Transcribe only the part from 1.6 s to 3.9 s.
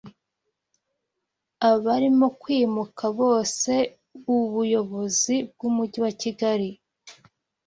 Abarimo kwimuka bose